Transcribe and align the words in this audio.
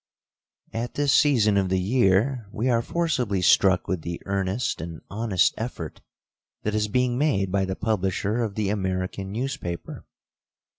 At 0.73 0.95
this 0.95 1.13
season 1.13 1.57
of 1.57 1.69
the 1.69 1.79
year, 1.79 2.47
we 2.51 2.71
are 2.71 2.81
forcibly 2.81 3.43
struck 3.43 3.87
with 3.87 4.01
the 4.01 4.19
earnest 4.25 4.81
and 4.81 5.01
honest 5.11 5.53
effort 5.59 6.01
that 6.63 6.73
is 6.73 6.87
being 6.87 7.19
made 7.19 7.51
by 7.51 7.65
the 7.65 7.75
publisher 7.75 8.41
of 8.41 8.55
the 8.55 8.69
American 8.69 9.31
newspaper. 9.31 10.07